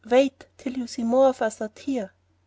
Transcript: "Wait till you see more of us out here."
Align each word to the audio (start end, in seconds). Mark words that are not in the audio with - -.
"Wait 0.09 0.47
till 0.57 0.73
you 0.79 0.87
see 0.87 1.03
more 1.03 1.27
of 1.29 1.43
us 1.43 1.61
out 1.61 1.77
here." 1.77 2.11